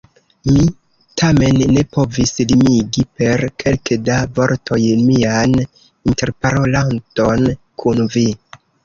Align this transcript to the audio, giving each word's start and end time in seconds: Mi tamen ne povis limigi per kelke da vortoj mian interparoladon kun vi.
Mi 0.51 0.61
tamen 1.21 1.57
ne 1.73 1.83
povis 1.97 2.31
limigi 2.51 3.03
per 3.19 3.43
kelke 3.63 3.97
da 4.07 4.15
vortoj 4.39 4.79
mian 5.11 5.53
interparoladon 5.61 7.47
kun 7.85 8.03
vi. 8.17 8.25